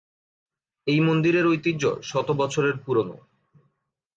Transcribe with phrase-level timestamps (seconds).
[0.87, 3.17] এই মন্দিরের ঐতিহ্য শত বছরের পুরনো।